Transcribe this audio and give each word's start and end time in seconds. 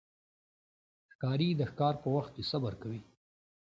ښکاري 1.11 1.49
د 1.55 1.61
ښکار 1.71 1.95
په 2.03 2.07
وخت 2.15 2.31
کې 2.35 2.43
صبر 2.51 2.73
کوي. 2.81 3.01